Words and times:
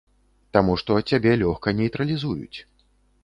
Таму 0.55 0.77
што 0.81 0.95
цябе 1.09 1.31
лёгка 1.43 1.73
нейтралізуюць. 1.81 2.59